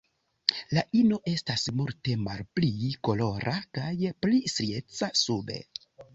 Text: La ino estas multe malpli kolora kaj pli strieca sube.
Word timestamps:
La 0.77 0.83
ino 1.01 1.19
estas 1.31 1.65
multe 1.81 2.15
malpli 2.29 2.71
kolora 3.09 3.55
kaj 3.79 3.93
pli 4.27 4.43
strieca 4.55 5.13
sube. 5.23 5.63